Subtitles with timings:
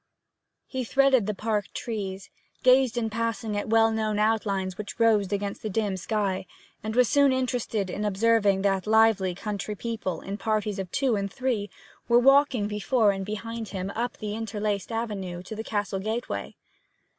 [0.65, 2.31] He threaded the park trees,
[2.63, 6.47] gazed in passing at well known outlines which rose against the dim sky,
[6.81, 11.31] and was soon interested in observing that lively country people, in parties of two and
[11.31, 11.69] three,
[12.07, 16.55] were walking before and behind him up the interlaced avenue to the castle gateway.